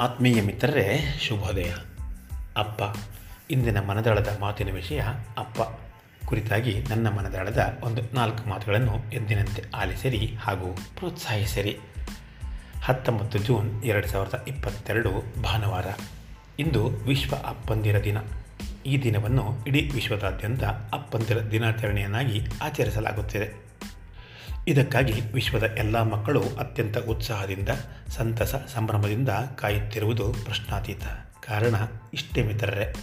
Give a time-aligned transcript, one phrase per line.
[0.00, 1.74] ಆತ್ಮೀಯ ಮಿತ್ರರೇ, ಶುಭೋದಯ.
[2.56, 2.96] ಅಪ್ಪ,
[3.50, 5.02] ಇಂದಿನ ಮನದಾಳದ ಮಾತಿನ ವಿಷಯ
[5.38, 5.62] ಅಪ್ಪ.
[6.26, 11.78] ಕುರಿತಾಗಿ ನನ್ನ ಮನದಾಳದ ಒಂದು ನಾಲ್ಕು ಮಾತುಗಳನ್ನು ಎಂದಿನಂತೆ ಆಲಿಸಿರಿ ಹಾಗೂ ಪ್ರೋತ್ಸಾಹಿಸಿರಿ.
[12.82, 15.86] ಹತ್ತೊಂಬತ್ತು ಜೂನ್ ಎರಡು ಸಾವಿರದ ಇಪ್ಪತ್ತೆರಡು ಭಾನುವಾರ,
[16.58, 18.16] ಇಂದು ವಿಶ್ವ ಅಪ್ಪಂದಿರ ದಿನ.
[18.86, 23.66] ಈ ದಿನವನ್ನು ಇಡೀ ವಿಶ್ವದಾದ್ಯಂತ ಅಪ್ಪಂದಿರ ದಿನಾಚರಣೆಯನ್ನಾಗಿ ಆಚರಿಸಲಾಗುತ್ತಿದೆ.
[24.68, 27.68] ಇದಕ್ಕಾಗಿ ವಿಶ್ವದ ಎಲ್ಲ ಮಕ್ಕಳು ಅತ್ಯಂತ ಉತ್ಸಾಹದಿಂದ,
[28.08, 31.02] ಸಂತಸ, ಸಂಭ್ರಮದಿಂದ ಕಾಯುತ್ತಿರುವುದು ಪ್ರಶ್ನಾತೀತ.
[31.46, 31.74] ಕಾರಣ,
[32.14, 32.94] ಇಷ್ಟೇ ಮಿತ್ರರೇ.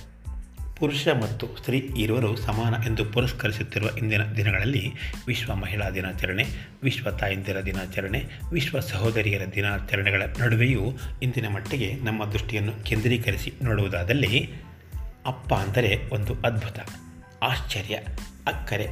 [0.78, 4.94] ಪುರುಷ ಮತ್ತು ಸ್ತ್ರೀ ಇರುವರು ಸಮಾನ ಎಂದು ಪುರಸ್ಕರಿಸುತ್ತಿರುವ ಇಂದಿನ ದಿನಗಳಲ್ಲಿ
[5.28, 6.46] ವಿಶ್ವ ಮಹಿಳಾ ದಿನಾಚರಣೆ,
[6.84, 10.82] ವಿಶ್ವ ತಾಯಂದಿರ ದಿನಾಚರಣೆ, ವಿಶ್ವ ಸಹೋದರಿಯರ ದಿನಾಚರಣೆಗಳ ನಡುವೆಯೂ
[11.22, 14.52] ಇಂದಿನ ಮಟ್ಟಿಗೆ ನಮ್ಮ ದೃಷ್ಟಿಯನ್ನು ಕೇಂದ್ರೀಕರಿಸಿ ನೋಡುವುದಾದಲ್ಲಿ
[15.26, 16.80] ಅಪ್ಪ ಅಂದರೆ ಒಂದು ಅದ್ಭುತ,
[17.44, 17.96] ಆಶ್ಚರ್ಯ,
[18.48, 18.88] ಅಕ್ಕರೆ,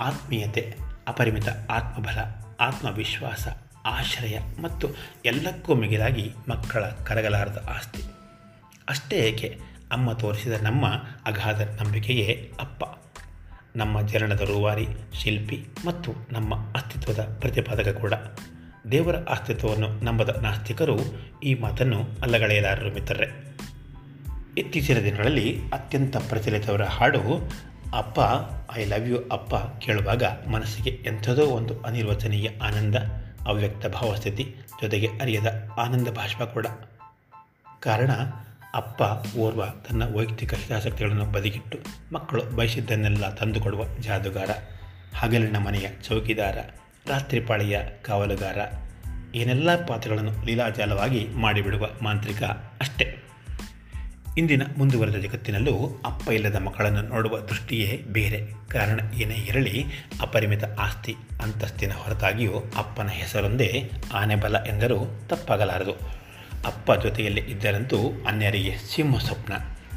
[0.00, 2.18] ಆತ್ಮೀಯತೆ ಅಪರಿಮಿತ ಆತ್ಮಬಲ,
[2.60, 3.48] ಆತ್ಮವಿಶ್ವಾಸ,
[3.86, 4.88] ಆಶ್ರಯ ಮತ್ತು
[5.24, 8.02] ಎಲ್ಲಕ್ಕೂ ಮಿಗಿಲಾಗಿ ಮಕ್ಕಳ ಕರಗಲಾರದ ಆಸ್ತಿ.
[8.88, 9.60] ಅಷ್ಟೇ ಏಕೆ?
[9.92, 10.86] ಅಮ್ಮ ತೋರಿಸಿದ ನಮ್ಮ
[11.26, 12.84] ಅಗಾಧ ನಂಬಿಕೆಯೇ ಅಪ್ಪ.
[13.76, 18.14] ನಮ್ಮ ಜನನದ ರೂವಾರಿ, ಶಿಲ್ಪಿ ಮತ್ತು ನಮ್ಮ ಅಸ್ತಿತ್ವದ ಪ್ರತಿಪಾದಕ ಕೂಡ.
[18.90, 20.98] ದೇವರ ಅಸ್ತಿತ್ವವನ್ನು ನಂಬದ ನಾಸ್ತಿಕರು
[21.42, 23.56] ಈ ಮಾತನ್ನು ಅಲ್ಲಗಳೆಯಲಾರರು ಮಿತ್ರರೆ.
[24.58, 27.20] ಇತ್ತೀಚಿನ ದಿನಗಳಲ್ಲಿ ಅತ್ಯಂತ ಪ್ರಚಲಿತವರ ಹಾಡು
[27.94, 28.20] ಅಪ್ಪ,
[28.78, 32.94] ಐ ಲವ್ ಯು ಅಪ್ಪ ಕೇಳುವಾಗ ಮನಸ್ಸಿಗೆ ಎಂಥದೋ ಒಂದು ಅನಿರ್ವಚನೀಯ ಆನಂದ,
[33.46, 36.66] ಅವ್ಯಕ್ತ ಭಾವಸ್ಥಿತಿ ಜೊತೆಗೆ ಅರಿಯದ ಆನಂದ ಭಾಷ್ಪ ಕೂಡ.
[37.80, 38.10] ಕಾರಣ,
[38.74, 39.02] ಅಪ್ಪ
[39.36, 41.78] ಓರ್ವ ತನ್ನ ವೈಯಕ್ತಿಕ ಹಿತಾಸಕ್ತಿಗಳನ್ನು ಬದಿಗಿಟ್ಟು
[42.12, 44.50] ಮಕ್ಕಳು ಬಯಸಿದ್ದನ್ನೆಲ್ಲ ತಂದುಕೊಡುವ ಜಾದುಗಾರ,
[45.18, 46.58] ಹಗಲಿನ ಮನೆಯ ಚೌಕಿದಾರ,
[47.08, 48.58] ರಾತ್ರಿ ಪಾಳಿಯ ಕಾವಲುಗಾರ,
[49.34, 52.42] ಏನೆಲ್ಲ ಪಾತ್ರಗಳನ್ನು ಲೀಲಾಜಾಲವಾಗಿ ಮಾಡಿಬಿಡುವ ಮಾಂತ್ರಿಕ.
[54.36, 58.52] ಇಂದಿನ ಮುಂದುವರೆದ ಜಗತ್ತಿನಲ್ಲೂ ಅಪ್ಪ ಇಲ್ಲದ ಮಕ್ಕಳನ್ನು ನೋಡುವ ದೃಷ್ಟಿಯೇ ಬೇರೆ.
[58.68, 59.84] ಕಾರಣ ಏನೇ ಇರಲಿ,
[60.20, 65.92] ಅಪರಿಮಿತ ಆಸ್ತಿ ಅಂತಸ್ತಿನ ಹೊರತಾಗಿಯೂ ಅಪ್ಪನ ಹೆಸರೊಂದೇ ಆನೆಬಲ ಎಂದರೂ ತಪ್ಪಾಗಲಾರದು.
[66.66, 69.52] ಅಪ್ಪ ಜೊತೆಯಲ್ಲಿ ಇದ್ದರಂತೂ ಅನ್ಯರಿಗೆ ಸಿಂಹ ಸ್ವಪ್ನ.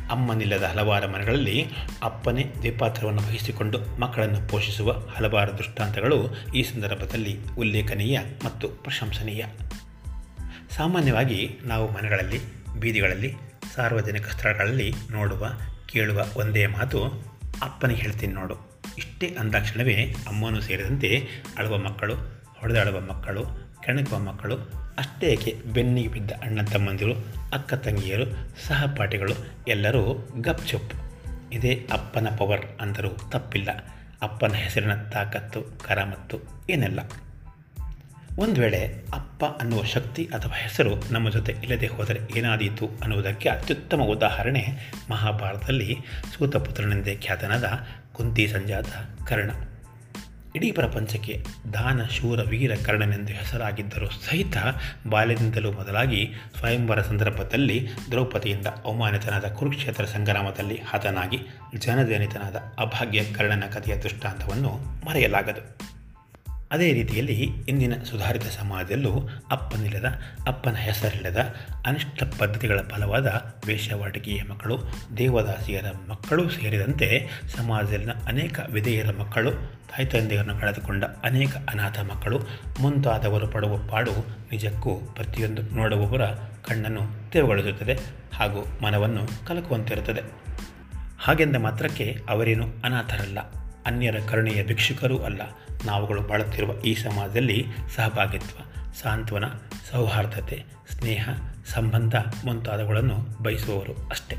[0.09, 1.65] ಅಮ್ಮನಿಲ್ಲದ ಹಲವಾರು ಮನೆಗಳಲ್ಲಿ
[2.03, 9.45] ಅಪ್ಪನೇ ದ್ವಿಪಾತ್ರವನ್ನು ವಹಿಸಿಕೊಂಡು ಮಕ್ಕಳನ್ನು ಪೋಷಿಸುವ ಹಲವಾರು ದೃಷ್ಟಾಂತಗಳು ಈ ಸಂದರ್ಭದಲ್ಲಿ ಉಲ್ಲೇಖನೀಯ ಮತ್ತು ಪ್ರಶಂಸನೀಯ.
[10.69, 12.39] ಸಾಮಾನ್ಯವಾಗಿ ನಾವು ಮನೆಗಳಲ್ಲಿ,
[12.79, 15.47] ಬೀದಿಗಳಲ್ಲಿ ಸಾರ್ವಜನಿಕ ಸ್ಥಳಗಳಲ್ಲಿ ನೋಡುವ,
[15.85, 17.03] ಕೇಳುವ ಒಂದೇ ಮಾತು
[17.63, 18.69] ಅಪ್ಪನಿಗೆ ಹೇಳ್ತೀನಿ ನೋಡು.
[18.97, 22.15] ಇಷ್ಟೇ ಅಂದಾಕ್ಷಣವೇ ಅಮ್ಮನೂ ಸೇರಿದಂತೆ ಅಳುವ ಮಕ್ಕಳು,
[22.57, 23.45] ಹೊಡೆದಾಡುವ ಮಕ್ಕಳು,
[23.83, 24.55] ಕೆಣಕುವ ಮಕ್ಕಳು,
[24.97, 27.13] ಅಷ್ಟೇ ಏಕೆ ಬೆನ್ನಿಗೆ ಬಿದ್ದ ಅಣ್ಣ ತಮ್ಮಂದಿರು,
[27.53, 28.25] ಅಕ್ಕ ತಂಗಿಯರು,
[28.67, 29.33] ಸಹಪಾಠಿಗಳು
[29.67, 30.93] ಎಲ್ಲರೂ ಗಪ್ ಚುಪ್.
[31.53, 33.69] ಇದೇ ಅಪ್ಪನ ಪವರ್ ಅಂದರೂ ತಪ್ಪಿಲ್ಲ.
[34.21, 36.37] ಅಪ್ಪನ ಹೆಸರಿನ ತಾಕತ್ತು, ಕರಾಮತ್ತು
[36.69, 36.99] ಏನೆಲ್ಲ?
[38.39, 44.65] ಒಂದು ವೇಳೆ ಅಪ್ಪ ಅನ್ನುವ ಶಕ್ತಿ ಅಥವಾ ಹೆಸರು ನಮ್ಮ ಜೊತೆ ಇಲ್ಲದೆ ಹೋದರೆ ಏನಾದೀತು ಅನ್ನುವುದಕ್ಕೆ ಅತ್ಯುತ್ತಮ ಉದಾಹರಣೆ
[45.09, 45.97] ಮಹಾಭಾರತದಲ್ಲಿ
[46.37, 47.79] ಸೂತಪುತ್ರನೆಂದೇ ಖ್ಯಾತನಾದ
[48.13, 48.87] ಕುಂತಿ ಸಂಜಾತ
[49.27, 49.51] ಕರ್ಣ.
[50.55, 54.57] ಇಡೀ ಪ್ರಪಂಚಕ್ಕೆ ದಾನ, ಶೂರ, ವೀರ ಕರ್ಣನೆಂದು ಹೆಸರಾಗಿದ್ದರೂ ಸಹಿತ
[55.09, 61.37] ಬಾಲ್ಯದಿಂದಲೂ ಮೊದಲಾಗಿ ಸ್ವಯಂವರ ಸಂದರ್ಭದಲ್ಲಿ ದ್ರೌಪದಿಯಿಂದ ಅವಮಾನಿತನಾದ ಕುರುಕ್ಷೇತ್ರ ಸಂಗ್ರಾಮದಲ್ಲಿ ಹತನಾಗಿ
[61.77, 64.69] ಜನಜನಿತನಾದ ಅಭಾಗ್ಯ ಕರ್ಣನ ಕಥೆಯ ದೃಷ್ಟಾಂತವನ್ನು
[65.05, 65.88] ಮರೆಯಲಾಗದು.
[66.71, 70.05] ಅದೇ ರೀತಿಯಲ್ಲಿ ಇಂದಿನ ಸುಧಾರಿತ ಸಮಾಜದಲ್ಲೂ ಅಪ್ಪನಿಲ್ಲದ,
[70.47, 73.27] ಅಪ್ಪನ ಹೆಸರಿಲ್ಲದ, ಅನಿಷ್ಟ ಪದ್ಧತಿಗಳ ಫಲವಾದ
[73.67, 74.79] ವೇಷವಾಟಿಕೆಯ ಮಕ್ಕಳು,
[75.17, 77.27] ದೇವದಾಸಿಯರ ಮಕ್ಕಳು ಸೇರಿದಂತೆ
[77.57, 79.51] ಸಮಾಜದಲ್ಲಿನ ಅನೇಕ ವಿಧೇಯರ ಮಕ್ಕಳು,
[79.87, 82.39] ತಾಯಿ ತಂದೆಯರನ್ನು ಕಳೆದುಕೊಂಡ ಅನೇಕ ಅನಾಥ ಮಕ್ಕಳು,
[82.81, 84.11] ಮುಂತಾದವರು ಪಡುವ ಪಾಡು
[84.51, 86.25] ನಿಜಕ್ಕೂ ಪ್ರತಿಯೊಂದು ನೋಡುವವರ
[86.65, 87.97] ಕಣ್ಣನ್ನು ತೆರವುಗೊಳಿಸುತ್ತದೆ
[88.33, 90.21] ಹಾಗೂ ಮನವನ್ನು ಕಲಕುವಂತಿರುತ್ತದೆ.
[91.19, 93.39] ಹಾಗೆಂದ ಮಾತ್ರಕ್ಕೆ ಅವರೇನು ಅನಾಥರಲ್ಲ.
[93.85, 95.41] ಅನ್ಯರ ಕರುಣೆಯ ಭಿಕ್ಷುಕರೂ ಅಲ್ಲ.
[95.85, 98.59] ನಾವುಗಳು ಬಾಳುತ್ತಿರುವ ಈ ಸಮಾಜದಲ್ಲಿ ಸಹಭಾಗಿತ್ವ,
[99.01, 99.43] ಸಾಂತ್ವನ,
[99.91, 101.29] ಸೌಹಾರ್ದತೆ, ಸ್ನೇಹ,
[101.73, 104.37] ಸಂಬಂಧ ಮುಂತಾದವುಗಳನ್ನು ಬಯಸುವವರು ಅಷ್ಟೇ.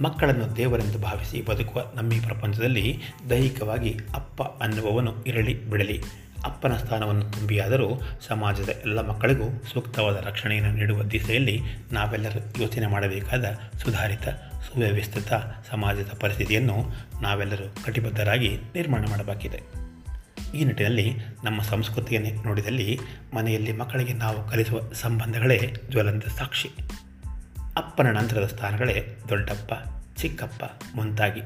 [0.00, 6.02] ಮಕ್ಕಳನ್ನು ದೇವರೆಂದು ಭಾವಿಸಿ ಬದುಕುವ ನಮ್ಮ ಈ ಪ್ರಪಂಚದಲ್ಲಿ ದೈಹಿಕವಾಗಿ ಅಪ್ಪ ಅನ್ನುವವನು ಇರಲಿ, ಬಿಡಲಿ.
[6.44, 11.60] ಅಪ್ಪನ ಸ್ಥಾನವನ್ನು ತುಂಬಿಯಾದರೂ ಸಮಾಜದ ಎಲ್ಲ ಮಕ್ಕಳಿಗೂ ಸೂಕ್ತವಾದ ರಕ್ಷಣೆಯನ್ನು ನೀಡುವ ದಿಸೆಯಲ್ಲಿ
[11.92, 13.44] ನಾವೆಲ್ಲರೂ ಯೋಚನೆ ಮಾಡಬೇಕಾದ
[13.78, 14.28] ಸುಧಾರಿತ
[14.66, 15.32] ಸುವ್ಯವಸ್ಥಿತ
[15.70, 16.86] ಸಮಾಜದ ಪರಿಸ್ಥಿತಿಯನ್ನು
[17.22, 19.62] ನಾವೆಲ್ಲರೂ ಕಟಿಬದ್ಧರಾಗಿ ನಿರ್ಮಾಣ ಮಾಡಬೇಕಿದೆ.
[20.54, 22.98] ಈ ನಿಟ್ಟಿನಲ್ಲಿ ನಮ್ಮ ಸಂಸ್ಕೃತಿಯನ್ನು ನೋಡಿದಲ್ಲಿ
[23.34, 26.70] ಮನೆಯಲ್ಲಿ ಮಕ್ಕಳಿಗೆ ನಾವು ಕಲಿಸುವ ಸಂಬಂಧಗಳೇ ಜ್ವಲಂತ ಸಾಕ್ಷಿ.
[27.76, 29.72] ಅಪ್ಪನ ನಂತರದ ಸ್ಥಾನಗಳೇ ದೊಡ್ಡಪ್ಪ,
[30.18, 30.64] ಚಿಕ್ಕಪ್ಪ
[30.94, 31.40] ಮುಂತಾಗಿ.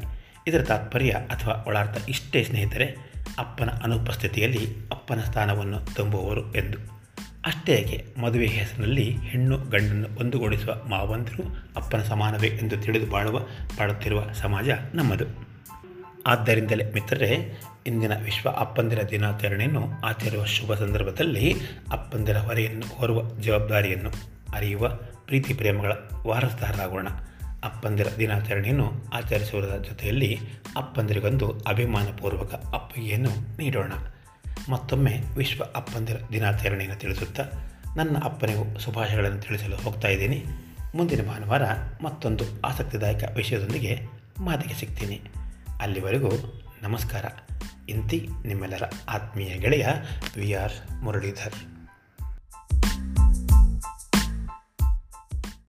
[0.47, 2.97] ಇದರ ತಾತ್ಪರ್ಯ ಅಥವಾ ಒಳಾರ್ಥ ಇಷ್ಟೇ ಸ್ನೇಹಿತರೆ
[3.39, 7.00] ಅಪ್ಪನ ಅನುಪಸ್ಥಿತಿಯಲ್ಲಿ ಅಪ್ಪನ ಸ್ಥಾನವನ್ನು ತುಂಬುವವರು ಎಂದು.
[7.47, 11.43] ಅಷ್ಟೇ ಏಕೆ ಮದುವೆ ಹೆಸರಿನಲ್ಲಿ ಹೆಣ್ಣು ಗಂಡನ್ನು ಒಂದುಗೂಡಿಸುವ ಮಾವಂದಿರು
[11.77, 13.39] ಅಪ್ಪನ ಸಮಾನವೇ ಎಂದು ತಿಳಿದು ಬಾಳುವ,
[13.79, 15.25] ಬಾಳುತ್ತಿರುವ ಸಮಾಜ ನಮ್ಮದು.
[16.27, 21.55] ಆದ್ದರಿಂದಲೇ ಮಿತ್ರರೇ, ಇಂದಿನ ವಿಶ್ವ ಅಪ್ಪಂದಿರ ದಿನಾಚರಣೆಯನ್ನು ಆಚರಿಸುವ ಶುಭ ಸಂದರ್ಭದಲ್ಲಿ
[21.93, 24.11] ಅಪ್ಪಂದಿರ ಹೊರೆಯನ್ನು ಹೊರುವ ಜವಾಬ್ದಾರಿಯನ್ನು
[24.55, 24.89] ಅರಿಯುವ
[25.27, 25.93] ಪ್ರೀತಿ ಪ್ರೇಮಗಳ
[26.27, 27.09] ವಾರಸ್ದಾರರಾಗೋಣ.
[27.65, 30.39] ಅಪ್ಪಂದಿರ ದಿನಾಚರಣೆಯನ್ನು ಆಚರಿಸುವುದರ ಜೊತೆಯಲ್ಲಿ
[30.77, 33.93] ಅಪ್ಪಂದಿರಿಗೊಂದು ಅಭಿಮಾನಪೂರ್ವಕ ಅಪ್ಪಗೆಯನ್ನು ನೀಡೋಣ.
[34.69, 37.45] ಮತ್ತೊಮ್ಮೆ ವಿಶ್ವ ಅಪ್ಪಂದಿರ ದಿನಾಚರಣೆಯನ್ನು ತಿಳಿಸುತ್ತಾ
[37.97, 40.45] ನನ್ನ ಅಪ್ಪನಿಗೂ ಶುಭಾಶಯಗಳನ್ನು ತಿಳಿಸಲು ಹೋಗ್ತಾ ಇದ್ದೀನಿ.
[40.95, 41.63] ಮುಂದಿನ ಭಾನುವಾರ
[42.03, 44.07] ಮತ್ತೊಂದು ಆಸಕ್ತಿದಾಯಕ ವಿಷಯದೊಂದಿಗೆ
[44.41, 45.21] ಮಾತಿಗೆ ಸಿಗ್ತೀನಿ.
[45.81, 46.31] ಅಲ್ಲಿವರೆಗೂ
[46.83, 47.25] ನಮಸ್ಕಾರ.
[47.89, 49.87] ಇಂತಿ ನಿಮ್ಮೆಲ್ಲರ ಆತ್ಮೀಯ ಗೆಳೆಯ
[50.37, 51.80] ವಿ ಆರ್ ಮುರಳೀಧರ್.